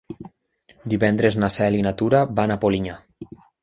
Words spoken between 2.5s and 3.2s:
a Polinyà.